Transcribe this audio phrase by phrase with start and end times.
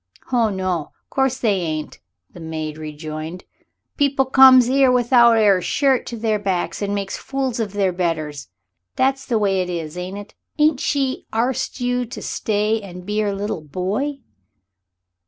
[0.29, 0.93] "Ho no.
[1.11, 1.99] Course they ain't,"
[2.33, 3.43] the maid rejoined.
[3.97, 7.91] "People comes 'ere without e'er a shirt to their backs and makes fools of their
[7.93, 8.47] betters.
[8.95, 10.33] That's the way it is, ain't it?
[10.57, 14.21] Ain't she arst you to stay and be 'er little boy?"